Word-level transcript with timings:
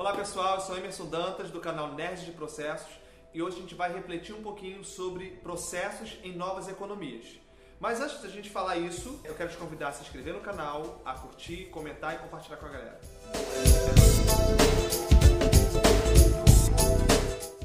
Olá 0.00 0.14
pessoal, 0.14 0.54
eu 0.54 0.62
sou 0.62 0.78
Emerson 0.78 1.04
Dantas 1.04 1.50
do 1.50 1.60
canal 1.60 1.92
Nerds 1.92 2.24
de 2.24 2.32
Processos 2.32 2.88
e 3.34 3.42
hoje 3.42 3.58
a 3.58 3.60
gente 3.60 3.74
vai 3.74 3.92
refletir 3.92 4.34
um 4.34 4.42
pouquinho 4.42 4.82
sobre 4.82 5.26
processos 5.42 6.16
em 6.24 6.34
novas 6.34 6.68
economias. 6.68 7.38
Mas 7.78 8.00
antes 8.00 8.18
da 8.22 8.28
gente 8.30 8.48
falar 8.48 8.78
isso, 8.78 9.20
eu 9.22 9.34
quero 9.34 9.50
te 9.50 9.58
convidar 9.58 9.88
a 9.88 9.92
se 9.92 10.00
inscrever 10.00 10.32
no 10.32 10.40
canal, 10.40 11.02
a 11.04 11.12
curtir, 11.12 11.66
comentar 11.66 12.14
e 12.14 12.18
compartilhar 12.18 12.56
com 12.56 12.64
a 12.64 12.68
galera. 12.70 13.00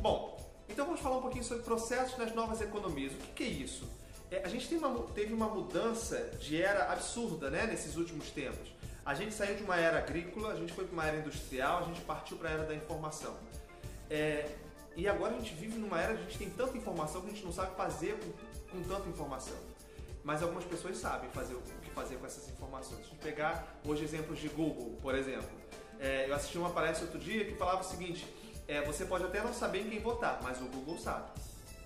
Bom, 0.01 0.37
então 0.67 0.87
vamos 0.87 0.99
falar 0.99 1.19
um 1.19 1.21
pouquinho 1.21 1.45
sobre 1.45 1.63
processos 1.63 2.17
nas 2.17 2.35
novas 2.35 2.59
economias. 2.59 3.13
O 3.13 3.15
que, 3.15 3.27
que 3.27 3.43
é 3.43 3.47
isso? 3.47 3.89
É, 4.29 4.41
a 4.43 4.49
gente 4.49 4.75
uma, 4.75 4.89
teve 5.13 5.33
uma 5.33 5.47
mudança 5.47 6.17
de 6.41 6.61
era 6.61 6.91
absurda 6.91 7.49
né, 7.49 7.65
nesses 7.65 7.95
últimos 7.95 8.29
tempos. 8.29 8.75
A 9.05 9.13
gente 9.13 9.35
saiu 9.35 9.55
de 9.55 9.61
uma 9.61 9.77
era 9.77 9.99
agrícola, 9.99 10.51
a 10.51 10.55
gente 10.55 10.73
foi 10.73 10.85
para 10.85 10.93
uma 10.93 11.05
era 11.05 11.17
industrial, 11.17 11.83
a 11.83 11.83
gente 11.83 12.01
partiu 12.01 12.37
para 12.37 12.49
a 12.49 12.51
era 12.53 12.63
da 12.63 12.73
informação. 12.73 13.37
É, 14.09 14.49
e 14.95 15.07
agora 15.07 15.35
a 15.35 15.37
gente 15.37 15.53
vive 15.53 15.77
numa 15.77 16.01
era, 16.01 16.13
a 16.13 16.15
gente 16.15 16.35
tem 16.39 16.49
tanta 16.49 16.75
informação 16.75 17.21
que 17.21 17.27
a 17.27 17.29
gente 17.29 17.45
não 17.45 17.53
sabe 17.53 17.75
fazer 17.75 18.17
com, 18.17 18.31
com 18.71 18.83
tanta 18.83 19.07
informação. 19.07 19.55
Mas 20.23 20.41
algumas 20.41 20.63
pessoas 20.63 20.97
sabem 20.97 21.29
fazer 21.29 21.53
o 21.53 21.61
que 21.83 21.91
fazer 21.91 22.15
com 22.15 22.25
essas 22.25 22.49
informações. 22.49 23.05
Se 23.05 23.13
pegar 23.17 23.79
hoje 23.85 24.03
exemplos 24.03 24.39
de 24.39 24.49
Google, 24.49 24.97
por 24.99 25.13
exemplo. 25.13 25.49
É, 25.99 26.27
eu 26.27 26.33
assisti 26.33 26.57
uma 26.57 26.71
palestra 26.71 27.05
outro 27.05 27.19
dia 27.19 27.45
que 27.45 27.53
falava 27.53 27.81
o 27.81 27.83
seguinte: 27.83 28.25
é, 28.67 28.81
você 28.81 29.05
pode 29.05 29.23
até 29.23 29.39
não 29.39 29.53
saber 29.53 29.85
em 29.85 29.89
quem 29.91 29.99
votar, 29.99 30.39
mas 30.41 30.59
o 30.59 30.65
Google 30.65 30.97
sabe. 30.97 31.29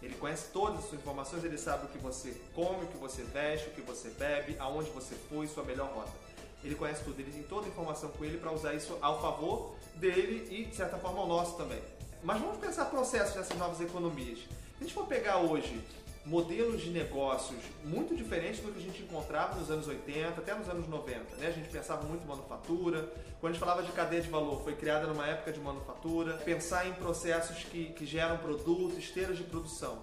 Ele 0.02 0.16
conhece 0.16 0.52
todas 0.54 0.80
as 0.80 0.86
suas 0.86 1.02
informações, 1.02 1.44
ele 1.44 1.58
sabe 1.58 1.86
o 1.86 1.90
que 1.90 1.98
você 1.98 2.32
come, 2.56 2.86
o 2.86 2.88
que 2.88 2.98
você 2.98 3.24
veste, 3.24 3.68
o 3.68 3.72
que 3.72 3.82
você 3.82 4.10
bebe, 4.12 4.56
aonde 4.58 4.90
você 4.92 5.16
foi, 5.28 5.46
sua 5.46 5.66
melhor 5.66 5.90
rota. 5.90 6.29
Ele 6.64 6.76
conhece 6.76 7.04
tudo, 7.04 7.20
ele 7.20 7.32
tem 7.32 7.44
toda 7.44 7.66
a 7.66 7.70
informação 7.70 8.10
com 8.10 8.26
ele 8.26 8.38
para 8.38 8.52
usar 8.52 8.74
isso 8.74 8.98
ao 9.02 9.22
favor 9.22 9.76
dele 9.96 10.48
e, 10.50 10.66
de 10.66 10.76
certa 10.76 10.98
forma, 10.98 11.20
ao 11.20 11.28
nosso 11.28 11.56
também. 11.56 11.82
Mas 12.24 12.40
vamos 12.42 12.58
pensar 12.58 12.86
processos 12.86 13.34
dessas 13.34 13.58
novas 13.58 13.80
economias. 13.80 14.40
Se 14.40 14.46
a 14.80 14.84
gente 14.84 14.94
for 14.94 15.06
pegar 15.06 15.38
hoje 15.38 15.82
modelos 16.26 16.82
de 16.82 16.90
negócios 16.92 17.60
muito 17.84 18.16
diferentes 18.16 18.60
do 18.60 18.72
que 18.72 18.80
a 18.80 18.82
gente 18.82 19.02
encontrava 19.02 19.60
nos 19.60 19.72
anos 19.72 19.88
80 19.88 20.40
até 20.40 20.54
nos 20.54 20.70
anos 20.70 20.88
90. 20.88 21.36
Né? 21.38 21.48
A 21.48 21.52
gente 21.52 21.70
pensava 21.70 22.04
muito 22.04 22.24
em 22.24 22.28
manufatura. 22.28 23.12
Quando 23.40 23.52
a 23.52 23.54
gente 23.54 23.60
falava 23.60 23.84
de 23.84 23.92
cadeia 23.92 24.22
de 24.22 24.30
valor, 24.30 24.62
foi 24.62 24.76
criada 24.76 25.08
numa 25.08 25.26
época 25.26 25.52
de 25.52 25.60
manufatura. 25.60 26.34
Pensar 26.38 26.88
em 26.88 26.94
processos 26.94 27.64
que, 27.64 27.86
que 27.94 28.06
geram 28.06 28.38
produtos, 28.38 28.98
esteiras 28.98 29.38
de 29.38 29.44
produção. 29.44 29.98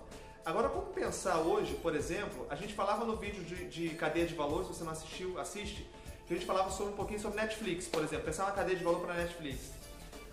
Agora, 0.45 0.69
como 0.69 0.87
pensar 0.87 1.39
hoje, 1.39 1.75
por 1.75 1.95
exemplo, 1.95 2.47
a 2.49 2.55
gente 2.55 2.73
falava 2.73 3.05
no 3.05 3.17
vídeo 3.17 3.45
de, 3.45 3.69
de 3.69 3.91
cadeia 3.91 4.27
de 4.27 4.35
valor, 4.35 4.65
se 4.65 4.75
você 4.75 4.85
não 4.85 4.93
assistiu, 4.93 5.39
assiste, 5.41 5.87
que 6.27 6.35
a 6.35 6.37
gente 6.37 6.47
falava 6.47 6.71
sobre 6.71 6.93
um 6.93 6.97
pouquinho 6.97 7.21
sobre 7.21 7.41
Netflix, 7.41 7.87
por 7.87 8.03
exemplo, 8.03 8.25
pensar 8.25 8.45
uma 8.45 8.53
cadeia 8.53 8.77
de 8.77 8.85
valor 8.85 9.01
para 9.01 9.15
Netflix. 9.15 9.71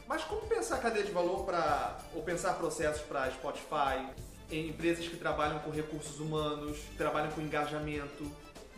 Mas 0.08 0.24
como 0.24 0.42
pensar 0.42 0.80
cadeia 0.80 1.06
de 1.06 1.12
valor 1.12 1.46
para 1.46 1.98
ou 2.14 2.24
pensar 2.24 2.54
processos 2.56 3.02
para 3.04 3.32
Spotify, 3.32 4.08
em 4.52 4.70
empresas 4.70 5.08
que 5.08 5.16
trabalham 5.18 5.60
com 5.60 5.72
recursos 5.72 6.20
humanos, 6.20 6.78
trabalham 6.98 7.32
com 7.32 7.42
engajamento, 7.42 8.30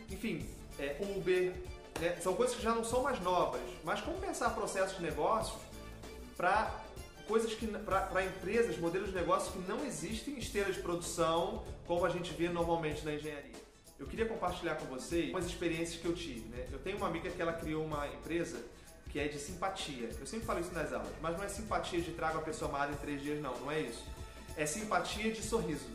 enfim, 0.09 0.47
é, 0.77 0.97
Uber, 0.99 1.53
né? 1.99 2.17
são 2.21 2.35
coisas 2.35 2.55
que 2.55 2.61
já 2.61 2.73
não 2.73 2.83
são 2.83 3.01
mais 3.01 3.19
novas. 3.21 3.61
Mas 3.83 4.01
como 4.01 4.17
pensar 4.19 4.51
processos 4.51 4.97
de 4.97 5.03
negócios 5.03 5.59
para 6.37 6.83
coisas 7.27 7.53
que 7.53 7.65
para 7.67 8.23
empresas, 8.23 8.77
modelos 8.77 9.09
de 9.09 9.15
negócio 9.15 9.51
que 9.51 9.59
não 9.67 9.83
existem 9.85 10.37
esteiras 10.37 10.75
de 10.75 10.81
produção 10.81 11.63
como 11.87 12.05
a 12.05 12.09
gente 12.09 12.31
vê 12.33 12.49
normalmente 12.49 13.03
na 13.03 13.13
engenharia. 13.13 13.55
Eu 13.97 14.05
queria 14.07 14.25
compartilhar 14.25 14.75
com 14.75 14.85
vocês 14.85 15.29
umas 15.29 15.45
experiências 15.45 16.01
que 16.01 16.05
eu 16.05 16.13
tive. 16.13 16.49
Né? 16.49 16.67
Eu 16.71 16.79
tenho 16.79 16.97
uma 16.97 17.07
amiga 17.07 17.29
que 17.29 17.41
ela 17.41 17.53
criou 17.53 17.85
uma 17.85 18.07
empresa 18.07 18.61
que 19.09 19.19
é 19.19 19.27
de 19.27 19.39
simpatia. 19.39 20.09
Eu 20.19 20.25
sempre 20.25 20.45
falo 20.45 20.59
isso 20.59 20.73
nas 20.73 20.91
aulas, 20.91 21.13
mas 21.21 21.37
não 21.37 21.43
é 21.43 21.47
simpatia 21.47 22.01
de 22.01 22.11
trago 22.11 22.37
a 22.39 22.41
pessoa 22.41 22.69
amada 22.69 22.91
em 22.91 22.97
três 22.97 23.21
dias, 23.21 23.41
não. 23.41 23.57
Não 23.59 23.71
é 23.71 23.79
isso. 23.79 24.03
É 24.57 24.65
simpatia 24.65 25.31
de 25.31 25.41
sorriso. 25.41 25.87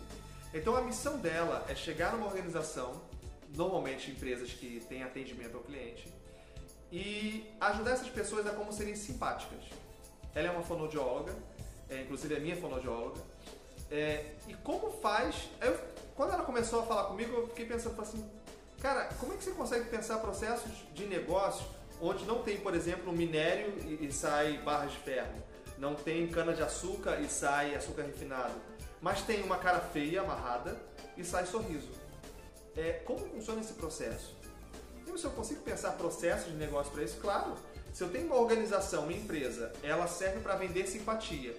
Então 0.54 0.74
a 0.74 0.80
missão 0.80 1.18
dela 1.18 1.64
é 1.68 1.74
chegar 1.74 2.12
numa 2.12 2.26
organização, 2.26 3.02
normalmente 3.54 4.10
empresas 4.10 4.50
que 4.50 4.80
têm 4.88 5.02
atendimento 5.02 5.56
ao 5.56 5.62
cliente, 5.62 6.08
e 6.90 7.46
ajudar 7.60 7.92
essas 7.92 8.08
pessoas 8.08 8.46
a 8.46 8.50
como 8.50 8.72
serem 8.72 8.96
simpáticas. 8.96 9.62
Ela 10.34 10.48
é 10.48 10.50
uma 10.50 10.62
fonoaudióloga, 10.62 11.36
é, 11.90 12.00
inclusive 12.00 12.34
é 12.34 12.40
minha 12.40 12.56
fonoaudióloga, 12.56 13.20
é, 13.90 14.24
e 14.46 14.54
como 14.54 14.92
faz. 15.00 15.48
Eu, 15.60 15.78
quando 16.14 16.32
ela 16.32 16.44
começou 16.44 16.80
a 16.80 16.82
falar 16.84 17.04
comigo, 17.04 17.34
eu 17.34 17.48
fiquei 17.48 17.66
pensando 17.66 18.00
assim, 18.00 18.24
cara, 18.80 19.08
como 19.18 19.32
é 19.32 19.36
que 19.36 19.44
você 19.44 19.52
consegue 19.52 19.88
pensar 19.88 20.18
processos 20.18 20.72
de 20.94 21.06
negócio 21.06 21.64
onde 22.00 22.24
não 22.24 22.42
tem, 22.42 22.58
por 22.58 22.74
exemplo, 22.74 23.12
minério 23.12 23.74
e, 23.84 24.06
e 24.06 24.12
sai 24.12 24.58
barras 24.58 24.92
de 24.92 24.98
ferro, 24.98 25.32
não 25.76 25.94
tem 25.94 26.26
cana 26.28 26.52
de 26.52 26.62
açúcar 26.62 27.20
e 27.20 27.28
sai 27.28 27.74
açúcar 27.74 28.02
refinado, 28.02 28.54
mas 29.00 29.22
tem 29.22 29.42
uma 29.42 29.58
cara 29.58 29.80
feia 29.80 30.20
amarrada 30.20 30.76
e 31.16 31.24
sai 31.24 31.46
sorriso. 31.46 31.90
É, 32.76 32.92
como 33.04 33.18
funciona 33.18 33.60
esse 33.60 33.72
processo? 33.74 34.36
E 35.06 35.18
se 35.18 35.24
eu 35.24 35.30
consigo 35.32 35.60
pensar 35.62 35.92
processos 35.92 36.52
de 36.52 36.56
negócio 36.56 36.92
para 36.92 37.02
isso? 37.02 37.18
Claro. 37.18 37.54
Se 37.92 38.04
eu 38.04 38.08
tenho 38.08 38.26
uma 38.26 38.36
organização, 38.36 39.04
uma 39.04 39.12
empresa, 39.12 39.72
ela 39.82 40.06
serve 40.06 40.40
para 40.40 40.54
vender 40.54 40.86
simpatia. 40.86 41.56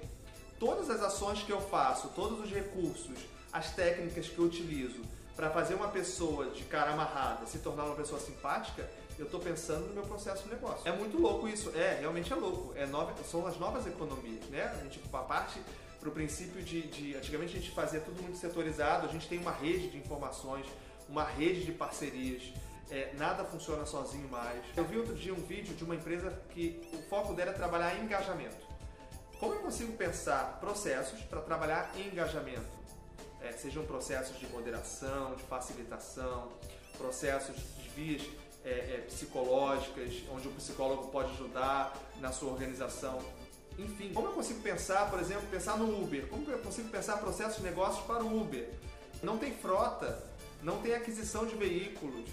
Todas 0.61 0.91
as 0.91 1.01
ações 1.01 1.41
que 1.41 1.51
eu 1.51 1.59
faço, 1.59 2.09
todos 2.09 2.39
os 2.39 2.51
recursos, 2.51 3.17
as 3.51 3.72
técnicas 3.72 4.27
que 4.27 4.38
eu 4.38 4.45
utilizo 4.45 5.01
para 5.35 5.49
fazer 5.49 5.73
uma 5.73 5.88
pessoa 5.88 6.51
de 6.51 6.63
cara 6.66 6.91
amarrada 6.91 7.47
se 7.47 7.57
tornar 7.57 7.85
uma 7.85 7.95
pessoa 7.95 8.22
simpática, 8.22 8.88
eu 9.17 9.25
estou 9.25 9.39
pensando 9.39 9.88
no 9.88 9.94
meu 9.95 10.03
processo 10.03 10.44
de 10.44 10.51
negócio. 10.51 10.88
É 10.88 10.91
muito 10.91 11.19
louco 11.19 11.47
isso, 11.47 11.72
é, 11.75 11.97
realmente 12.01 12.31
é 12.31 12.35
louco. 12.35 12.75
É 12.75 12.85
nova, 12.85 13.11
são 13.23 13.47
as 13.47 13.57
novas 13.57 13.88
economias, 13.88 14.45
né? 14.51 14.66
A 14.79 14.83
gente 14.83 14.99
parte 15.09 15.59
para 15.99 16.09
o 16.09 16.11
princípio 16.11 16.61
de, 16.61 16.83
de. 16.83 17.16
Antigamente 17.16 17.57
a 17.57 17.59
gente 17.59 17.72
fazia 17.72 17.99
tudo 17.99 18.22
muito 18.22 18.38
setorizado, 18.38 19.07
a 19.07 19.09
gente 19.11 19.28
tem 19.28 19.39
uma 19.39 19.51
rede 19.51 19.89
de 19.89 19.97
informações, 19.97 20.67
uma 21.09 21.23
rede 21.23 21.66
de 21.66 21.72
parcerias. 21.72 22.53
É, 22.91 23.11
nada 23.17 23.43
funciona 23.45 23.83
sozinho 23.88 24.29
mais. 24.29 24.61
Eu 24.78 24.83
vi 24.85 24.99
outro 24.99 25.16
dia 25.16 25.33
um 25.33 25.41
vídeo 25.41 25.73
de 25.73 25.83
uma 25.83 25.95
empresa 25.95 26.39
que 26.51 26.88
o 26.93 27.01
foco 27.09 27.33
dela 27.33 27.49
é 27.49 27.53
trabalhar 27.55 27.97
em 27.97 28.03
engajamento. 28.03 28.70
Como 29.41 29.56
eu 29.56 29.59
consigo 29.59 29.94
pensar 29.94 30.59
processos 30.59 31.19
para 31.22 31.41
trabalhar 31.41 31.91
engajamento? 31.97 32.69
É, 33.41 33.52
sejam 33.53 33.84
processos 33.84 34.38
de 34.38 34.46
moderação, 34.46 35.34
de 35.34 35.41
facilitação, 35.41 36.50
processos 36.96 37.56
de 37.56 37.90
vias 37.90 38.22
é, 38.63 38.69
é, 38.69 39.06
psicológicas, 39.07 40.13
onde 40.31 40.47
o 40.47 40.52
psicólogo 40.52 41.07
pode 41.07 41.31
ajudar 41.31 41.97
na 42.19 42.31
sua 42.31 42.52
organização. 42.52 43.19
Enfim, 43.79 44.13
como 44.13 44.28
eu 44.28 44.34
consigo 44.34 44.62
pensar, 44.62 45.09
por 45.09 45.19
exemplo, 45.19 45.47
pensar 45.50 45.75
no 45.75 46.03
Uber? 46.03 46.28
Como 46.28 46.47
eu 46.47 46.59
consigo 46.59 46.90
pensar 46.90 47.18
processos 47.18 47.56
de 47.56 47.63
negócios 47.63 48.06
para 48.06 48.23
o 48.23 48.41
Uber? 48.41 48.69
Não 49.23 49.40
tem 49.40 49.52
frota, 49.56 50.23
não 50.62 50.84
tem 50.84 50.94
aquisição 50.94 51.47
de 51.47 51.56
veículos. 51.56 52.29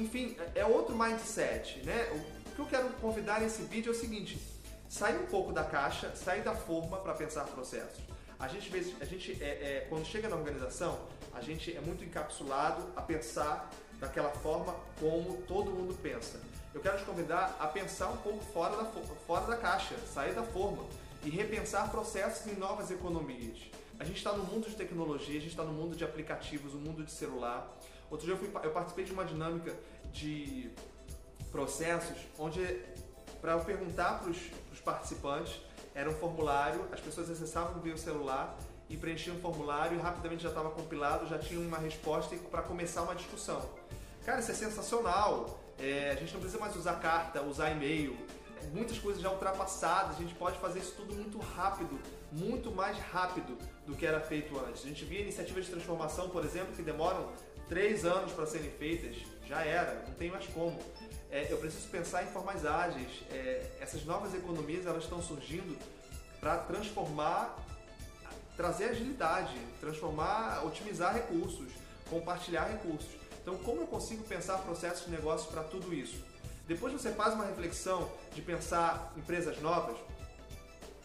Enfim, 0.00 0.34
é 0.54 0.64
outro 0.64 0.96
mindset, 0.96 1.84
né? 1.84 2.08
O 2.46 2.54
que 2.54 2.58
eu 2.58 2.66
quero 2.66 2.88
convidar 3.02 3.42
nesse 3.42 3.60
vídeo 3.64 3.92
é 3.92 3.94
o 3.94 3.98
seguinte: 3.98 4.55
sair 4.88 5.16
um 5.18 5.26
pouco 5.26 5.52
da 5.52 5.64
caixa, 5.64 6.14
sair 6.14 6.42
da 6.42 6.54
forma 6.54 6.98
para 6.98 7.14
pensar 7.14 7.44
processos. 7.44 8.02
A 8.38 8.48
gente, 8.48 8.96
a 9.00 9.04
gente 9.04 9.42
é, 9.42 9.46
é, 9.46 9.86
quando 9.88 10.04
chega 10.04 10.28
na 10.28 10.36
organização, 10.36 10.98
a 11.32 11.40
gente 11.40 11.74
é 11.74 11.80
muito 11.80 12.04
encapsulado 12.04 12.82
a 12.94 13.02
pensar 13.02 13.70
daquela 13.98 14.30
forma 14.30 14.74
como 15.00 15.42
todo 15.42 15.70
mundo 15.70 15.94
pensa. 16.02 16.40
Eu 16.74 16.80
quero 16.80 16.98
te 16.98 17.04
convidar 17.04 17.56
a 17.58 17.66
pensar 17.66 18.08
um 18.08 18.18
pouco 18.18 18.44
fora 18.52 18.76
da, 18.76 18.84
fora 19.26 19.46
da 19.46 19.56
caixa, 19.56 19.96
sair 20.12 20.34
da 20.34 20.42
forma 20.42 20.84
e 21.24 21.30
repensar 21.30 21.90
processos 21.90 22.46
em 22.46 22.56
novas 22.56 22.90
economias. 22.90 23.58
A 23.98 24.04
gente 24.04 24.18
está 24.18 24.32
no 24.32 24.44
mundo 24.44 24.68
de 24.68 24.76
tecnologia, 24.76 25.38
a 25.38 25.40
gente 25.40 25.50
está 25.50 25.64
no 25.64 25.72
mundo 25.72 25.96
de 25.96 26.04
aplicativos, 26.04 26.74
no 26.74 26.80
mundo 26.80 27.02
de 27.02 27.10
celular. 27.10 27.74
Outro 28.10 28.26
dia 28.26 28.34
eu, 28.34 28.38
fui, 28.38 28.50
eu 28.62 28.70
participei 28.70 29.06
de 29.06 29.12
uma 29.12 29.24
dinâmica 29.24 29.74
de 30.12 30.70
processos 31.50 32.18
onde, 32.38 32.60
para 33.40 33.52
eu 33.52 33.60
perguntar 33.60 34.20
para 34.20 34.30
os 34.30 34.80
participantes, 34.84 35.60
era 35.94 36.10
um 36.10 36.14
formulário, 36.14 36.86
as 36.92 37.00
pessoas 37.00 37.30
acessavam 37.30 37.80
via 37.80 37.94
o 37.94 37.98
celular 37.98 38.56
e 38.88 38.96
preenchiam 38.96 39.36
um 39.36 39.40
formulário 39.40 39.98
e 39.98 40.00
rapidamente 40.00 40.42
já 40.42 40.50
estava 40.50 40.70
compilado, 40.70 41.26
já 41.26 41.38
tinha 41.38 41.58
uma 41.58 41.78
resposta 41.78 42.36
para 42.50 42.62
começar 42.62 43.02
uma 43.02 43.14
discussão. 43.14 43.60
Cara, 44.24 44.40
isso 44.40 44.50
é 44.50 44.54
sensacional. 44.54 45.58
É, 45.78 46.10
a 46.10 46.14
gente 46.14 46.32
não 46.32 46.40
precisa 46.40 46.60
mais 46.60 46.74
usar 46.76 46.94
carta, 46.94 47.42
usar 47.42 47.70
e-mail. 47.70 48.16
Muitas 48.72 48.98
coisas 48.98 49.22
já 49.22 49.30
ultrapassadas, 49.30 50.16
a 50.16 50.18
gente 50.18 50.34
pode 50.34 50.58
fazer 50.58 50.80
isso 50.80 50.94
tudo 50.96 51.14
muito 51.14 51.38
rápido, 51.38 52.00
muito 52.32 52.70
mais 52.72 52.98
rápido 52.98 53.56
do 53.86 53.94
que 53.94 54.04
era 54.04 54.20
feito 54.20 54.58
antes. 54.58 54.84
A 54.84 54.88
gente 54.88 55.04
via 55.04 55.20
iniciativas 55.20 55.66
de 55.66 55.70
transformação, 55.70 56.28
por 56.28 56.44
exemplo, 56.44 56.74
que 56.74 56.82
demoram 56.82 57.30
três 57.68 58.04
anos 58.04 58.32
para 58.32 58.46
serem 58.46 58.70
feitas, 58.70 59.16
já 59.46 59.62
era, 59.62 60.04
não 60.06 60.14
tem 60.14 60.30
mais 60.30 60.46
como. 60.46 60.78
É, 61.30 61.52
eu 61.52 61.58
preciso 61.58 61.88
pensar 61.88 62.24
em 62.24 62.26
formas 62.28 62.64
ágeis. 62.64 63.22
É, 63.30 63.70
essas 63.80 64.04
novas 64.04 64.34
economias 64.34 64.86
elas 64.86 65.04
estão 65.04 65.22
surgindo 65.22 65.76
para 66.40 66.58
transformar, 66.58 67.56
trazer 68.56 68.90
agilidade, 68.90 69.56
transformar, 69.80 70.64
otimizar 70.64 71.14
recursos, 71.14 71.72
compartilhar 72.08 72.64
recursos. 72.64 73.10
Então, 73.42 73.56
como 73.58 73.82
eu 73.82 73.86
consigo 73.86 74.24
pensar 74.24 74.58
processos 74.58 75.04
de 75.06 75.10
negócio 75.10 75.50
para 75.50 75.62
tudo 75.62 75.94
isso? 75.94 76.22
Depois 76.66 76.92
você 76.92 77.12
faz 77.12 77.34
uma 77.34 77.44
reflexão 77.44 78.10
de 78.34 78.42
pensar 78.42 79.12
empresas 79.16 79.60
novas, 79.60 79.96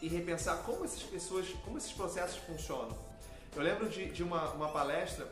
e 0.01 0.07
repensar 0.07 0.57
como 0.63 0.83
essas 0.83 1.03
pessoas, 1.03 1.47
como 1.63 1.77
esses 1.77 1.91
processos 1.91 2.37
funcionam. 2.37 2.97
Eu 3.55 3.61
lembro 3.61 3.87
de, 3.87 4.09
de 4.11 4.23
uma, 4.23 4.49
uma 4.51 4.69
palestra 4.69 5.27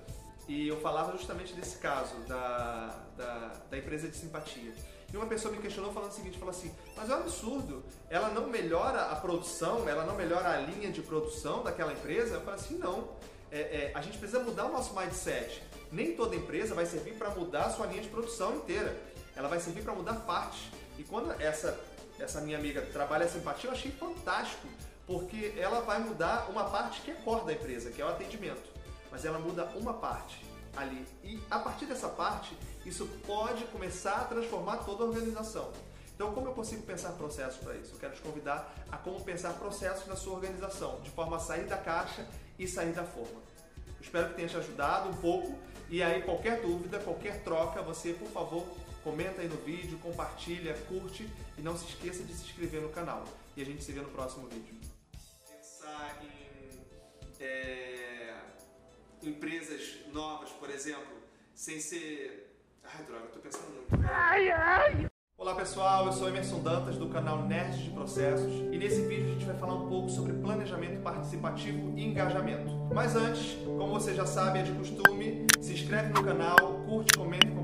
e 0.50 0.68
eu 0.68 0.82
falava 0.82 1.16
justamente 1.16 1.54
desse 1.54 1.78
caso 1.78 2.16
da, 2.28 2.96
da, 3.16 3.52
da, 3.70 3.78
empresa 3.78 4.08
de 4.08 4.18
simpatia. 4.18 4.74
E 5.14 5.16
uma 5.16 5.28
pessoa 5.28 5.54
me 5.54 5.62
questionou 5.62 5.94
falando 5.94 6.10
o 6.10 6.14
seguinte, 6.14 6.40
falou 6.40 6.50
assim, 6.50 6.76
mas 6.98 7.08
é 7.08 7.16
um 7.16 7.20
absurdo, 7.20 7.84
ela 8.10 8.30
não 8.30 8.48
melhora 8.48 9.12
a 9.12 9.16
produção, 9.16 9.88
ela 9.88 10.04
não 10.06 10.16
melhora 10.16 10.50
a 10.50 10.58
linha 10.58 10.92
de 10.92 11.04
produção 11.04 11.62
daquela 11.62 11.94
empresa? 11.94 12.34
Eu 12.36 12.42
falei 12.42 12.60
assim, 12.60 12.80
não, 12.80 13.10
é, 13.52 13.60
é, 13.60 13.92
a 13.94 14.02
gente 14.02 14.18
precisa 14.18 14.40
mudar 14.40 14.66
o 14.66 14.72
nosso 14.72 15.00
mindset. 15.00 15.62
Nem 15.92 16.16
toda 16.16 16.36
empresa 16.36 16.74
vai 16.74 16.88
servir 16.88 17.14
para 17.14 17.30
mudar 17.30 17.66
a 17.66 17.70
sua 17.70 17.86
linha 17.86 18.02
de 18.02 18.10
produção 18.10 18.56
inteira. 18.56 19.00
Ela 19.36 19.48
vai 19.48 19.60
servir 19.60 19.84
para 19.84 19.94
mudar 19.94 20.16
partes. 20.22 20.72
E 20.98 21.04
quando 21.04 21.32
essa, 21.40 21.80
essa 22.20 22.42
minha 22.42 22.58
amiga 22.58 22.82
trabalha 22.92 23.26
a 23.26 23.30
simpatia, 23.30 23.70
eu 23.70 23.74
achei 23.74 23.92
fantástico, 23.92 24.68
porque 25.06 25.54
ela 25.58 25.82
vai 25.82 26.00
mudar 26.00 26.50
uma 26.50 26.64
parte 26.64 27.02
que 27.02 27.12
é 27.12 27.14
core 27.14 27.46
da 27.46 27.54
empresa, 27.54 27.92
que 27.92 28.02
é 28.02 28.06
o 28.06 28.10
atendimento. 28.10 28.79
Mas 29.12 29.26
ela 29.26 29.40
muda 29.40 29.66
uma 29.76 29.94
parte 29.94 30.46
ali. 30.76 31.06
E 31.24 31.40
a 31.50 31.60
partir 31.60 31.86
dessa 31.86 32.10
parte, 32.10 32.58
isso 32.86 33.06
pode 33.26 33.66
começar 33.66 34.22
a 34.22 34.26
transformar 34.26 34.78
toda 34.78 35.04
a 35.04 35.08
organização. 35.08 35.72
Então, 36.20 36.34
como 36.34 36.48
eu 36.48 36.54
consigo 36.54 36.84
pensar 36.84 37.14
processos 37.14 37.58
para 37.64 37.76
isso? 37.76 37.96
Eu 37.96 38.00
quero 38.00 38.14
te 38.14 38.22
convidar 38.22 38.74
a 38.92 38.98
como 38.98 39.24
pensar 39.24 39.54
processos 39.54 40.06
na 40.06 40.18
sua 40.18 40.34
organização, 40.34 41.00
de 41.02 41.10
forma 41.12 41.38
a 41.38 41.40
sair 41.40 41.64
da 41.64 41.78
caixa 41.78 42.28
e 42.58 42.68
sair 42.68 42.92
da 42.92 43.04
forma. 43.04 43.42
espero 44.02 44.30
que 44.30 44.36
tenha 44.36 44.48
te 44.48 44.58
ajudado 44.58 45.10
um 45.10 45.16
pouco. 45.16 45.58
E 45.90 46.04
aí, 46.04 46.22
qualquer 46.22 46.62
dúvida, 46.62 47.00
qualquer 47.00 47.42
troca, 47.44 47.82
você, 47.82 48.14
por 48.14 48.28
favor, 48.30 48.66
comenta 49.04 49.42
aí 49.42 49.48
no 49.48 49.56
vídeo, 49.58 49.98
compartilha, 50.00 50.74
curte 50.88 51.30
e 51.58 51.62
não 51.62 51.78
se 51.78 51.86
esqueça 51.86 52.24
de 52.24 52.34
se 52.34 52.44
inscrever 52.44 52.82
no 52.82 52.90
canal. 52.90 53.24
E 53.56 53.62
a 53.62 53.66
gente 53.66 53.84
se 53.84 53.92
vê 53.92 54.02
no 54.02 54.10
próximo 54.10 54.48
vídeo. 54.48 54.76
Pensar 55.50 56.22
em 56.22 57.44
é, 57.44 57.79
empresas 59.24 59.98
novas, 60.14 60.50
por 60.52 60.70
exemplo, 60.70 61.18
sem 61.54 61.80
ser. 61.80 62.56
Ai, 62.84 63.04
droga, 63.04 63.26
eu 63.26 63.32
tô 63.32 63.40
pensando 63.40 63.74
muito. 63.74 64.06
Ai, 64.10 64.50
ai! 64.52 65.08
Olá 65.38 65.56
pessoal, 65.56 66.06
eu 66.08 66.12
sou 66.12 66.28
Emerson 66.28 66.62
Dantas 66.62 66.98
do 66.98 67.08
canal 67.08 67.48
Nerds 67.48 67.80
de 67.80 67.90
Processos 67.92 68.52
e 68.74 68.78
nesse 68.78 69.02
vídeo 69.08 69.28
a 69.28 69.30
gente 69.30 69.46
vai 69.46 69.56
falar 69.58 69.76
um 69.76 69.88
pouco 69.88 70.10
sobre 70.10 70.34
planejamento 70.34 71.02
participativo 71.02 71.98
e 71.98 72.04
engajamento. 72.04 72.70
Mas 72.94 73.16
antes, 73.16 73.56
como 73.64 73.88
você 73.88 74.14
já 74.14 74.26
sabe, 74.26 74.60
é 74.60 74.64
de 74.64 74.74
costume, 74.74 75.48
se 75.62 75.74
inscreve 75.74 76.12
no 76.12 76.24
canal, 76.24 76.58
curte, 76.86 77.18
comenta 77.18 77.59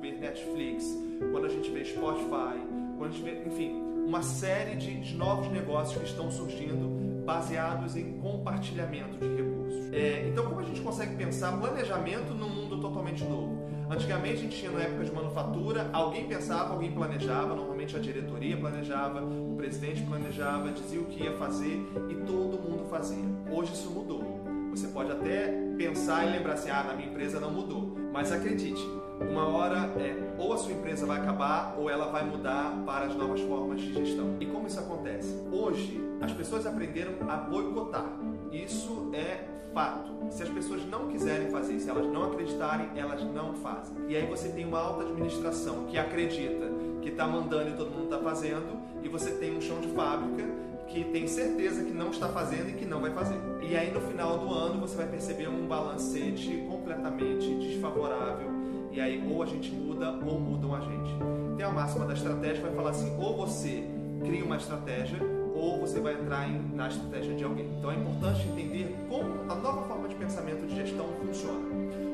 Uber, 0.00 0.18
Netflix, 0.18 0.98
quando 1.30 1.44
a 1.44 1.48
gente 1.48 1.70
vê 1.70 1.84
Spotify, 1.84 2.58
quando 2.96 3.10
a 3.10 3.12
gente 3.12 3.22
vê, 3.22 3.42
enfim, 3.46 3.82
uma 4.06 4.22
série 4.22 4.74
de, 4.76 4.98
de 4.98 5.14
novos 5.14 5.48
negócios 5.52 6.00
que 6.00 6.08
estão 6.08 6.30
surgindo 6.30 7.22
baseados 7.24 7.96
em 7.96 8.18
compartilhamento 8.18 9.18
de 9.18 9.36
recursos. 9.36 9.92
É, 9.92 10.26
então, 10.26 10.46
como 10.46 10.60
a 10.60 10.64
gente 10.64 10.80
consegue 10.80 11.14
pensar 11.16 11.52
planejamento 11.58 12.32
num 12.32 12.48
mundo 12.48 12.80
totalmente 12.80 13.22
novo? 13.24 13.60
Antigamente 13.90 14.36
a 14.36 14.40
gente 14.42 14.56
tinha 14.56 14.70
na 14.70 14.80
época 14.80 15.04
de 15.04 15.12
manufatura, 15.12 15.90
alguém 15.92 16.26
pensava, 16.26 16.72
alguém 16.72 16.92
planejava, 16.92 17.54
normalmente 17.54 17.94
a 17.94 17.98
diretoria 17.98 18.56
planejava, 18.56 19.20
o 19.20 19.54
presidente 19.56 20.02
planejava, 20.02 20.70
dizia 20.70 21.00
o 21.00 21.04
que 21.04 21.24
ia 21.24 21.32
fazer 21.32 21.86
e 22.08 22.14
todo 22.24 22.58
mundo 22.58 22.88
fazia. 22.88 23.24
Hoje 23.50 23.72
isso 23.72 23.90
mudou. 23.90 24.24
Você 24.70 24.86
pode 24.88 25.10
até 25.10 25.48
pensar 25.76 26.26
e 26.26 26.30
lembrar 26.30 26.54
assim, 26.54 26.70
ah, 26.70 26.84
na 26.84 26.94
minha 26.94 27.08
empresa 27.08 27.40
não 27.40 27.50
mudou. 27.50 27.96
Mas 28.12 28.32
acredite, 28.32 28.80
uma 29.20 29.46
hora 29.48 29.90
é, 29.98 30.16
ou 30.38 30.52
a 30.52 30.56
sua 30.56 30.72
empresa 30.72 31.06
vai 31.06 31.20
acabar 31.20 31.74
ou 31.78 31.90
ela 31.90 32.06
vai 32.06 32.24
mudar 32.24 32.82
para 32.84 33.06
as 33.06 33.14
novas 33.14 33.40
formas 33.40 33.80
de 33.80 33.92
gestão. 33.92 34.36
E 34.40 34.46
como 34.46 34.66
isso 34.66 34.80
acontece? 34.80 35.42
Hoje 35.52 36.00
as 36.20 36.32
pessoas 36.32 36.66
aprenderam 36.66 37.12
a 37.28 37.36
boicotar. 37.36 38.06
Isso 38.50 39.10
é 39.12 39.44
fato. 39.72 40.10
Se 40.30 40.42
as 40.42 40.48
pessoas 40.48 40.84
não 40.86 41.08
quiserem 41.08 41.48
fazer, 41.50 41.78
se 41.78 41.88
elas 41.88 42.06
não 42.06 42.24
acreditarem, 42.24 42.90
elas 42.96 43.22
não 43.22 43.54
fazem. 43.54 43.96
E 44.08 44.16
aí 44.16 44.26
você 44.26 44.48
tem 44.48 44.64
uma 44.64 44.80
alta 44.80 45.04
administração 45.04 45.86
que 45.86 45.98
acredita 45.98 46.70
que 47.00 47.08
está 47.08 47.26
mandando 47.26 47.70
e 47.70 47.72
todo 47.72 47.90
mundo 47.90 48.04
está 48.04 48.18
fazendo, 48.18 48.78
e 49.02 49.08
você 49.08 49.30
tem 49.32 49.56
um 49.56 49.60
chão 49.60 49.80
de 49.80 49.88
fábrica 49.88 50.44
que 50.86 51.04
tem 51.04 51.26
certeza 51.26 51.84
que 51.84 51.92
não 51.92 52.10
está 52.10 52.28
fazendo 52.28 52.68
e 52.68 52.72
que 52.72 52.84
não 52.84 53.00
vai 53.00 53.12
fazer. 53.12 53.38
E 53.62 53.76
aí 53.76 53.90
no 53.90 54.00
final 54.00 54.38
do 54.38 54.52
ano 54.52 54.80
você 54.80 54.96
vai 54.96 55.06
perceber 55.06 55.48
um 55.48 55.66
balancete 55.66 56.64
completamente 56.68 57.54
desfavorável. 57.54 58.59
E 58.90 59.00
aí 59.00 59.24
ou 59.30 59.42
a 59.42 59.46
gente 59.46 59.70
muda 59.70 60.10
ou 60.24 60.40
mudam 60.40 60.74
a 60.74 60.80
gente. 60.80 61.10
Tem 61.56 61.64
a 61.64 61.70
máxima 61.70 62.04
da 62.06 62.14
estratégia 62.14 62.62
vai 62.62 62.72
falar 62.72 62.90
assim: 62.90 63.16
ou 63.18 63.36
você 63.36 63.84
cria 64.24 64.44
uma 64.44 64.56
estratégia 64.56 65.18
ou 65.54 65.78
você 65.80 66.00
vai 66.00 66.14
entrar 66.14 66.48
em, 66.48 66.74
na 66.74 66.88
estratégia 66.88 67.34
de 67.34 67.44
alguém. 67.44 67.66
Então 67.78 67.90
é 67.90 67.94
importante 67.94 68.48
entender 68.48 68.96
como 69.08 69.50
a 69.50 69.54
nova 69.54 69.82
forma 69.86 70.08
de 70.08 70.14
pensamento 70.14 70.66
de 70.66 70.74
gestão 70.74 71.06
funciona. 71.20 71.60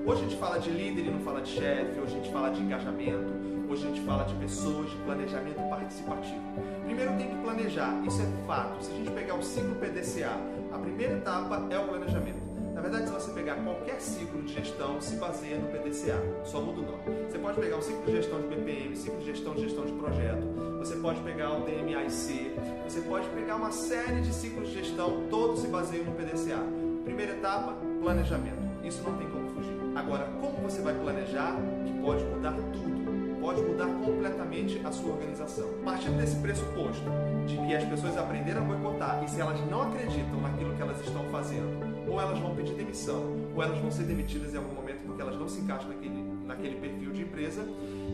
Hoje 0.05 0.21
a 0.21 0.29
gente 0.29 0.37
fala 0.37 0.59
de 0.59 0.71
líder 0.71 1.07
e 1.07 1.11
não 1.11 1.21
fala 1.21 1.41
de 1.41 1.51
chefe, 1.51 1.99
hoje 1.99 2.13
a 2.15 2.17
gente 2.17 2.33
fala 2.33 2.51
de 2.51 2.61
engajamento, 2.61 3.33
hoje 3.69 3.85
a 3.85 3.89
gente 3.89 4.01
fala 4.03 4.25
de 4.25 4.35
pessoas, 4.35 4.91
de 4.91 4.97
planejamento 4.99 5.69
participativo. 5.69 6.43
Primeiro 6.85 7.17
tem 7.17 7.29
que 7.29 7.37
planejar, 7.37 8.01
isso 8.07 8.23
é 8.23 8.47
fato. 8.47 8.85
Se 8.85 8.93
a 8.93 8.95
gente 8.95 9.11
pegar 9.11 9.35
o 9.35 9.43
ciclo 9.43 9.75
PDCA, 9.77 10.39
a 10.73 10.79
primeira 10.79 11.15
etapa 11.15 11.67
é 11.71 11.79
o 11.79 11.89
planejamento. 11.89 12.46
Na 12.77 12.83
verdade, 12.83 13.07
se 13.07 13.13
você 13.13 13.31
pegar 13.31 13.55
qualquer 13.55 13.99
ciclo 14.03 14.43
de 14.43 14.53
gestão, 14.53 15.01
se 15.01 15.17
baseia 15.17 15.59
no 15.59 15.67
PDCA, 15.69 16.23
só 16.45 16.61
muda 16.61 16.83
o 16.83 16.85
nome. 16.85 17.27
Você 17.27 17.39
pode 17.39 17.59
pegar 17.59 17.79
um 17.79 17.81
ciclo 17.81 18.05
de 18.05 18.13
gestão 18.13 18.39
de 18.39 18.49
BPM, 18.49 18.95
ciclo 18.95 19.19
de 19.19 19.25
gestão 19.25 19.55
de 19.55 19.63
gestão 19.63 19.87
de 19.87 19.93
projeto, 19.93 20.47
você 20.79 20.95
pode 20.97 21.19
pegar 21.23 21.53
o 21.53 21.65
DMAIC, 21.65 22.55
você 22.85 23.01
pode 23.01 23.27
pegar 23.31 23.57
uma 23.57 23.73
série 23.73 24.21
de 24.21 24.31
ciclos 24.31 24.69
de 24.69 24.75
gestão, 24.75 25.27
todos 25.31 25.61
se 25.61 25.69
baseiam 25.69 26.05
no 26.05 26.13
PDCA. 26.13 26.63
Primeira 27.03 27.33
etapa, 27.33 27.75
planejamento. 28.03 28.61
Isso 28.85 29.03
não 29.03 29.17
tem 29.17 29.27
como 29.31 29.49
fugir. 29.49 29.75
Agora, 29.95 30.29
como 30.39 30.59
você 30.59 30.83
vai 30.83 30.93
planejar 30.93 31.57
que 31.87 31.95
pode 31.95 32.23
mudar 32.25 32.53
tudo? 32.53 33.41
Pode 33.41 33.63
mudar 33.63 33.87
completamente 33.87 34.83
a 34.85 34.93
sua 34.93 35.13
organização. 35.13 35.67
Partindo 35.83 36.19
desse 36.19 36.37
pressuposto 36.37 37.05
de 37.47 37.57
que 37.57 37.75
as 37.75 37.85
pessoas 37.85 38.19
aprenderam 38.19 38.61
a 38.61 38.65
boicotar 38.67 39.25
e 39.25 39.31
se 39.31 39.41
elas 39.41 39.59
não 39.71 39.83
acreditam 39.83 40.43
naquilo 40.43 40.75
que 40.75 40.83
elas 40.83 41.01
estão 41.01 41.25
fazendo, 41.31 41.96
ou 42.17 42.23
elas 42.23 42.39
vão 42.39 42.55
pedir 42.55 42.73
demissão, 42.73 43.37
ou 43.55 43.63
elas 43.63 43.79
vão 43.79 43.91
ser 43.91 44.05
demitidas 44.05 44.55
em 44.55 44.57
algum 44.57 44.75
momento 44.75 45.01
porque 45.05 45.21
elas 45.21 45.39
não 45.39 45.47
se 45.47 45.61
encaixam 45.61 45.89
naquele, 45.89 46.25
naquele 46.47 46.77
perfil 46.77 47.13
de 47.13 47.23
empresa, 47.23 47.63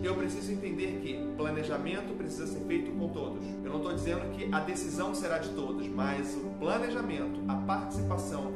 eu 0.02 0.16
preciso 0.16 0.52
entender 0.52 1.00
que 1.00 1.37
planejamento 1.37 2.12
precisa 2.16 2.49
ser 2.49 2.61
feito 2.66 2.90
com 2.90 3.09
todos. 3.09 3.44
Eu 3.64 3.71
não 3.71 3.76
estou 3.76 3.94
dizendo 3.94 4.37
que 4.37 4.52
a 4.52 4.59
decisão 4.59 5.14
será 5.14 5.38
de 5.38 5.50
todos, 5.50 5.87
mas 5.87 6.35
o 6.35 6.50
planejamento, 6.59 7.40
a 7.47 7.54
participação, 7.54 8.52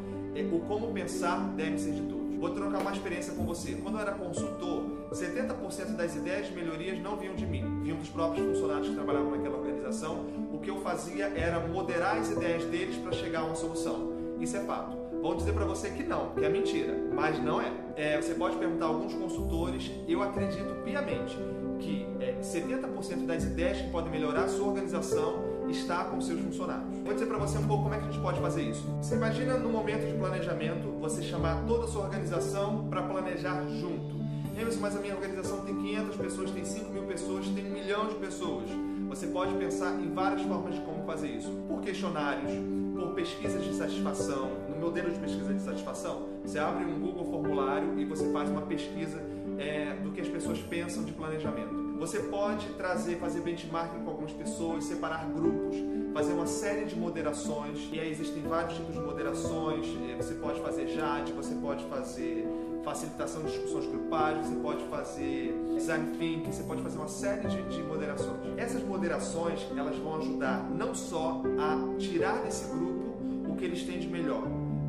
o 0.52 0.58
como 0.66 0.92
pensar 0.92 1.38
deve 1.56 1.78
ser 1.78 1.92
de 1.92 2.02
todos. 2.02 2.36
Vou 2.36 2.50
trocar 2.50 2.80
uma 2.80 2.92
experiência 2.92 3.32
com 3.32 3.46
você. 3.46 3.74
Quando 3.74 3.94
eu 3.94 4.00
era 4.00 4.12
consultor, 4.12 5.08
70% 5.12 5.96
das 5.96 6.16
ideias 6.16 6.48
de 6.48 6.54
melhorias 6.54 7.00
não 7.00 7.16
vinham 7.16 7.34
de 7.34 7.46
mim, 7.46 7.82
vinham 7.82 7.96
dos 7.96 8.08
próprios 8.08 8.44
funcionários 8.44 8.88
que 8.88 8.94
trabalhavam 8.94 9.30
naquela 9.30 9.56
organização. 9.56 10.26
O 10.52 10.58
que 10.58 10.68
eu 10.68 10.80
fazia 10.80 11.26
era 11.26 11.60
moderar 11.60 12.18
as 12.18 12.30
ideias 12.30 12.64
deles 12.64 12.96
para 12.96 13.12
chegar 13.12 13.40
a 13.40 13.44
uma 13.44 13.54
solução. 13.54 14.12
Isso 14.38 14.56
é 14.56 14.60
fato. 14.60 15.05
Vão 15.26 15.34
dizer 15.34 15.54
para 15.54 15.64
você 15.64 15.90
que 15.90 16.04
não, 16.04 16.28
que 16.36 16.44
é 16.44 16.48
mentira, 16.48 16.96
mas 17.12 17.42
não 17.42 17.60
é. 17.60 17.72
é. 17.96 18.22
Você 18.22 18.32
pode 18.34 18.56
perguntar 18.58 18.84
a 18.84 18.88
alguns 18.90 19.12
consultores, 19.12 19.90
eu 20.06 20.22
acredito 20.22 20.72
piamente 20.84 21.36
que 21.80 22.06
é, 22.20 22.36
70% 22.40 23.26
das 23.26 23.42
ideias 23.42 23.78
que 23.78 23.90
podem 23.90 24.12
melhorar 24.12 24.44
a 24.44 24.48
sua 24.48 24.68
organização 24.68 25.66
está 25.68 26.04
com 26.04 26.20
seus 26.20 26.40
funcionários. 26.40 26.96
Vou 27.04 27.12
dizer 27.12 27.26
para 27.26 27.38
você 27.38 27.58
um 27.58 27.66
pouco 27.66 27.82
como 27.82 27.94
é 27.96 27.98
que 27.98 28.04
a 28.04 28.10
gente 28.12 28.22
pode 28.22 28.40
fazer 28.40 28.62
isso. 28.62 28.86
Você 29.02 29.16
imagina 29.16 29.58
no 29.58 29.68
momento 29.68 30.06
de 30.06 30.16
planejamento 30.16 30.96
você 31.00 31.24
chamar 31.24 31.64
toda 31.66 31.86
a 31.86 31.88
sua 31.88 32.04
organização 32.04 32.86
para 32.88 33.02
planejar 33.02 33.66
junto. 33.66 34.14
Emerson, 34.56 34.80
mas 34.80 34.96
a 34.96 35.00
minha 35.00 35.16
organização 35.16 35.62
tem 35.62 35.74
500 35.74 36.16
pessoas, 36.18 36.50
tem 36.52 36.64
5 36.64 36.92
mil 36.92 37.02
pessoas, 37.02 37.48
tem 37.48 37.66
um 37.66 37.72
milhão 37.72 38.06
de 38.06 38.14
pessoas. 38.14 38.70
Você 39.08 39.26
pode 39.26 39.52
pensar 39.54 39.92
em 40.00 40.08
várias 40.14 40.42
formas 40.42 40.76
de 40.76 40.80
como 40.82 41.04
fazer 41.04 41.26
isso. 41.26 41.50
Por 41.66 41.80
questionários, 41.80 42.52
por 42.94 43.12
pesquisas 43.14 43.64
de 43.64 43.74
satisfação. 43.74 44.55
Modelo 44.86 45.10
de 45.10 45.18
pesquisa 45.18 45.52
de 45.52 45.60
satisfação, 45.60 46.28
você 46.44 46.60
abre 46.60 46.84
um 46.84 47.00
Google 47.00 47.24
formulário 47.24 47.98
e 47.98 48.04
você 48.04 48.30
faz 48.30 48.48
uma 48.48 48.62
pesquisa 48.62 49.20
é, 49.58 49.96
do 49.96 50.12
que 50.12 50.20
as 50.20 50.28
pessoas 50.28 50.60
pensam 50.60 51.02
de 51.02 51.10
planejamento. 51.10 51.96
Você 51.98 52.20
pode 52.20 52.68
trazer, 52.74 53.16
fazer 53.16 53.40
benchmarking 53.40 54.04
com 54.04 54.10
algumas 54.10 54.30
pessoas, 54.30 54.84
separar 54.84 55.28
grupos, 55.28 55.74
fazer 56.14 56.34
uma 56.34 56.46
série 56.46 56.84
de 56.84 56.94
moderações. 56.94 57.88
E 57.92 57.98
aí 57.98 58.08
existem 58.08 58.44
vários 58.44 58.74
tipos 58.76 58.94
de 58.94 59.00
moderações. 59.00 59.88
É, 60.08 60.14
você 60.14 60.34
pode 60.34 60.60
fazer 60.60 60.86
JAD, 60.86 61.32
você 61.32 61.56
pode 61.56 61.84
fazer 61.86 62.46
facilitação 62.84 63.42
de 63.42 63.50
discussões 63.50 63.86
grupais, 63.88 64.46
você 64.46 64.54
pode 64.54 64.84
fazer 64.84 65.52
design 65.74 66.16
thinking, 66.16 66.52
você 66.52 66.62
pode 66.62 66.80
fazer 66.80 66.96
uma 66.96 67.08
série 67.08 67.48
de, 67.48 67.60
de 67.64 67.82
moderações. 67.82 68.38
Essas 68.56 68.84
moderações 68.84 69.66
elas 69.76 69.96
vão 69.96 70.18
ajudar 70.18 70.70
não 70.70 70.94
só 70.94 71.42
a 71.58 71.98
tirar 71.98 72.40
desse 72.44 72.70
grupo 72.70 73.16
o 73.48 73.56
que 73.56 73.64
eles 73.64 73.82
têm 73.82 73.98
de 73.98 74.06
melhor, 74.06 74.46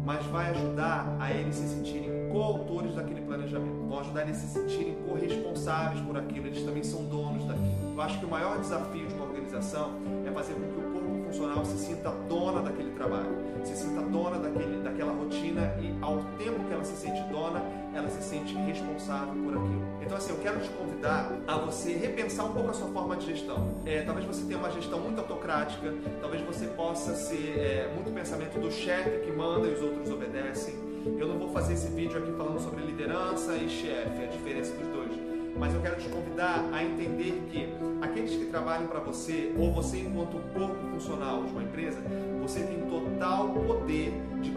mas 0.08 0.26
vai 0.28 0.52
ajudar 0.52 1.18
a 1.20 1.30
eles 1.32 1.54
se 1.54 1.68
sentirem 1.68 2.30
coautores 2.32 2.96
daquele 2.96 3.20
planejamento, 3.20 3.86
vão 3.90 4.00
ajudar 4.00 4.22
eles 4.22 4.38
se 4.38 4.48
sentirem 4.48 4.96
corresponsáveis 5.06 6.00
por 6.00 6.18
aquilo, 6.18 6.48
eles 6.48 6.64
também 6.64 6.82
são 6.82 7.04
donos 7.04 7.44
daquilo. 7.44 7.94
Eu 7.94 8.02
acho 8.02 8.18
que 8.18 8.26
o 8.26 8.30
maior 8.30 8.58
desafio 8.58 9.06
de 9.06 9.14
uma 9.14 9.26
organização 9.26 9.92
é 10.26 10.32
fazer 10.32 10.54
com 10.54 10.62
que 10.62 10.80
o 10.80 10.92
corpo 10.94 11.26
funcional 11.26 11.66
se 11.66 11.78
sinta 11.78 12.10
dona 12.30 12.62
daquele 12.62 12.92
trabalho, 12.92 13.36
se 13.66 13.76
sinta 13.76 14.02
dona 14.04 14.40
daquele, 14.40 14.82
daquela 14.82 15.12
rotina 15.12 15.76
e 15.82 15.94
ao 16.02 16.20
tempo 16.38 16.64
que 16.64 16.74
ela 16.74 16.86
se 16.86 16.96
sente 16.96 17.22
dona, 17.24 17.62
ela 17.98 18.10
se 18.10 18.22
sente 18.22 18.54
responsável 18.54 19.34
por 19.44 19.58
aquilo. 19.58 19.82
Então 20.02 20.18
assim, 20.18 20.32
eu 20.32 20.40
quero 20.40 20.60
te 20.60 20.70
convidar 20.70 21.32
a 21.48 21.58
você 21.58 21.94
repensar 21.94 22.46
um 22.46 22.54
pouco 22.54 22.70
a 22.70 22.74
sua 22.74 22.88
forma 22.88 23.16
de 23.18 23.26
gestão. 23.26 23.82
É, 23.86 24.04
talvez 24.04 24.26
você 24.26 24.46
tenha 24.46 24.58
uma 24.58 24.72
gestão 24.72 25.00
muito 25.00 25.20
autocrática, 25.20 25.94
talvez 26.22 26.42
você 26.44 26.68
possa 26.68 27.16
ser 27.16 27.58
é, 27.58 27.92
muito 27.94 28.14
pensamento 28.14 28.60
do 28.60 28.72
chefe 28.72 29.26
que 29.26 29.32
manda 29.32 29.68
e 29.68 29.74
os 29.74 29.82
outros 29.82 30.10
obedecem. 30.10 30.76
Eu 31.18 31.28
não 31.28 31.38
vou 31.38 31.50
fazer 31.50 31.74
esse 31.74 31.88
vídeo 31.88 32.18
aqui 32.18 32.32
falando 32.34 32.60
sobre 32.60 32.84
liderança 32.84 33.56
e 33.56 33.70
chefe, 33.70 34.24
a 34.24 34.28
diferença 34.28 34.74
dos 34.74 34.88
dois 34.88 35.28
mas 35.60 35.74
eu 35.74 35.82
quero 35.82 35.96
te 35.96 36.08
convidar 36.10 36.64
a 36.72 36.84
entender 36.84 37.42
que 37.50 37.68
aqueles 38.02 38.32
que 38.32 38.46
trabalham 38.46 38.88
para 38.88 39.00
você, 39.00 39.52
ou 39.58 39.74
você 39.74 39.98
enquanto 40.02 40.38
corpo 40.54 40.76
funcional 40.92 41.44
de 41.44 41.52
uma 41.52 41.64
empresa, 41.64 42.00
você 42.42 42.62
tem 42.62 42.80
total 42.82 43.50
poder 43.50 44.14
de 44.42 44.52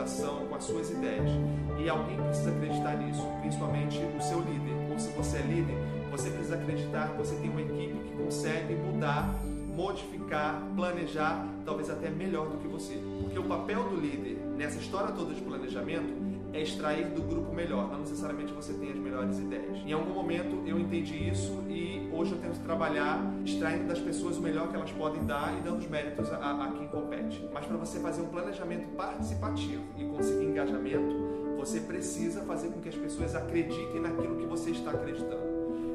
organização 0.00 0.46
com 0.46 0.54
as 0.54 0.64
suas 0.64 0.90
ideias. 0.90 1.30
E 1.78 1.88
alguém 1.88 2.16
precisa 2.16 2.50
acreditar 2.50 2.96
nisso, 2.96 3.26
principalmente 3.40 3.98
o 3.98 4.22
seu 4.22 4.40
líder. 4.40 4.74
Ou 4.90 4.98
se 4.98 5.10
você 5.10 5.38
é 5.38 5.42
líder, 5.42 5.76
você 6.10 6.30
precisa 6.30 6.54
acreditar 6.56 7.08
que 7.10 7.18
você 7.18 7.34
tem 7.36 7.50
uma 7.50 7.60
equipe 7.60 7.96
que 7.98 8.22
consegue 8.22 8.74
mudar, 8.74 9.34
modificar, 9.74 10.62
planejar, 10.74 11.46
talvez 11.64 11.90
até 11.90 12.10
melhor 12.10 12.48
do 12.48 12.58
que 12.58 12.68
você. 12.68 13.00
Porque 13.22 13.38
o 13.38 13.44
papel 13.44 13.84
do 13.84 13.96
líder 13.96 14.38
nessa 14.56 14.78
história 14.78 15.12
toda 15.12 15.34
de 15.34 15.40
planejamento 15.40 16.19
é 16.52 16.62
extrair 16.62 17.06
do 17.06 17.22
grupo 17.22 17.54
melhor, 17.54 17.90
não 17.90 18.00
necessariamente 18.00 18.52
você 18.52 18.72
tem 18.74 18.90
as 18.90 18.98
melhores 18.98 19.38
ideias. 19.38 19.78
Em 19.84 19.92
algum 19.92 20.12
momento 20.12 20.62
eu 20.66 20.78
entendi 20.78 21.28
isso 21.28 21.62
e 21.68 22.08
hoje 22.12 22.32
eu 22.32 22.38
tento 22.38 22.62
trabalhar 22.64 23.20
extraindo 23.44 23.86
das 23.86 23.98
pessoas 23.98 24.36
o 24.36 24.40
melhor 24.40 24.68
que 24.68 24.76
elas 24.76 24.90
podem 24.92 25.24
dar 25.24 25.56
e 25.58 25.60
dando 25.62 25.78
os 25.78 25.86
méritos 25.86 26.30
a, 26.32 26.64
a 26.64 26.72
quem 26.72 26.88
compete. 26.88 27.48
Mas 27.52 27.66
para 27.66 27.76
você 27.76 28.00
fazer 28.00 28.22
um 28.22 28.28
planejamento 28.28 28.88
participativo 28.96 29.84
e 29.96 30.04
conseguir 30.04 30.44
engajamento, 30.44 31.14
você 31.56 31.80
precisa 31.80 32.40
fazer 32.42 32.68
com 32.68 32.80
que 32.80 32.88
as 32.88 32.94
pessoas 32.94 33.34
acreditem 33.34 34.00
naquilo 34.00 34.36
que 34.36 34.46
você 34.46 34.70
está 34.70 34.90
acreditando. 34.92 35.49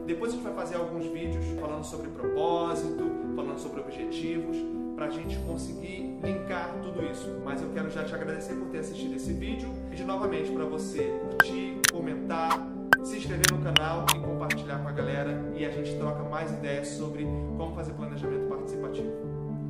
Depois 0.05 0.31
a 0.31 0.35
gente 0.35 0.43
vai 0.43 0.53
fazer 0.53 0.75
alguns 0.75 1.05
vídeos 1.07 1.43
falando 1.59 1.83
sobre 1.83 2.09
propósito, 2.09 3.03
falando 3.35 3.57
sobre 3.57 3.81
objetivos, 3.81 4.55
para 4.95 5.07
a 5.07 5.09
gente 5.09 5.37
conseguir 5.39 6.17
linkar 6.23 6.75
tudo 6.81 7.03
isso. 7.03 7.41
Mas 7.43 7.61
eu 7.61 7.69
quero 7.69 7.89
já 7.89 8.03
te 8.03 8.13
agradecer 8.13 8.53
por 8.53 8.67
ter 8.69 8.79
assistido 8.79 9.15
esse 9.15 9.33
vídeo. 9.33 9.69
Pedir 9.89 10.05
novamente 10.05 10.51
para 10.51 10.65
você 10.65 11.11
curtir, 11.29 11.81
comentar, 11.91 12.67
se 13.03 13.17
inscrever 13.17 13.51
no 13.51 13.61
canal 13.63 14.05
e 14.15 14.19
compartilhar 14.19 14.79
com 14.79 14.87
a 14.87 14.91
galera. 14.91 15.51
E 15.55 15.65
a 15.65 15.71
gente 15.71 15.95
troca 15.97 16.23
mais 16.23 16.51
ideias 16.51 16.87
sobre 16.89 17.25
como 17.57 17.75
fazer 17.75 17.93
planejamento 17.93 18.47
participativo. 18.47 19.11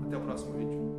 Até 0.05 0.17
o 0.17 0.21
próximo 0.21 0.53
vídeo. 0.53 0.94